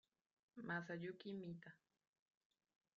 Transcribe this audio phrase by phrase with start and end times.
[0.67, 1.71] Masayuki Mita